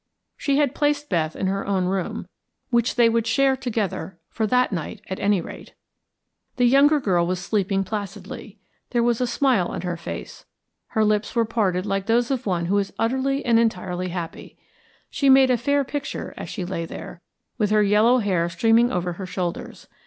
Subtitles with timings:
[0.35, 2.27] She had placed Beth in her own room,
[2.71, 5.75] which they would share together for that night, at any rate.
[6.55, 8.57] The younger girl was sleeping placidly;
[8.89, 10.43] there was a smile on her face
[10.87, 14.57] her lips were parted like those of one who is utterly and entirely happy.
[15.11, 17.21] She made a fair picture as she lay there,
[17.59, 19.87] with her yellow hair streaming over her shoulders.